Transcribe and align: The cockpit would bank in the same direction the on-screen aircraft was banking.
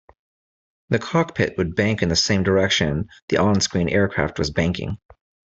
The 0.89 0.97
cockpit 0.97 1.59
would 1.59 1.75
bank 1.75 2.01
in 2.01 2.09
the 2.09 2.15
same 2.15 2.41
direction 2.41 3.07
the 3.29 3.37
on-screen 3.37 3.87
aircraft 3.87 4.39
was 4.39 4.49
banking. 4.49 4.97